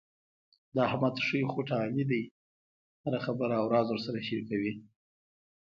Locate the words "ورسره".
3.91-4.19